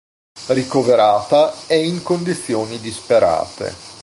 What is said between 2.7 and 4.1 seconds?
disperate.